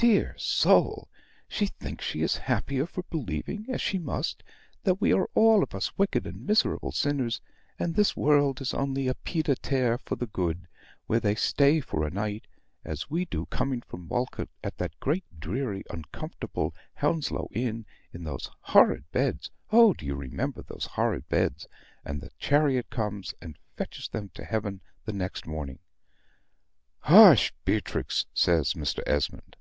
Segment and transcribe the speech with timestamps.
[0.00, 1.08] Dear soul!
[1.48, 4.44] she thinks she is happier for believing, as she must,
[4.84, 7.40] that we are all of us wicked and miserable sinners;
[7.80, 10.68] and this world is only a pied a terre for the good,
[11.08, 12.46] where they stay for a night,
[12.84, 18.52] as we do, coming from Walcote, at that great, dreary, uncomfortable Hounslow Inn, in those
[18.60, 21.66] horrid beds oh, do you remember those horrid beds?
[22.04, 25.80] and the chariot comes and fetches them to heaven the next morning."
[27.00, 29.02] "Hush, Beatrix," says Mr.
[29.04, 29.56] Esmond.